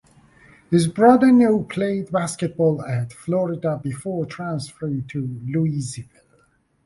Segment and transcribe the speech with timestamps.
[0.71, 6.05] His brother Noah played basketball at Florida before transferring to Louisville.